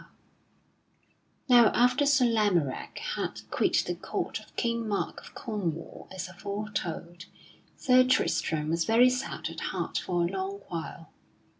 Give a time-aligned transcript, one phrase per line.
[1.47, 7.25] _Now after Sir Lamorack had quit the court of King Mark of Cornwall as aforetold,
[7.77, 11.11] Sir Tristram was very sad at heart for a long while.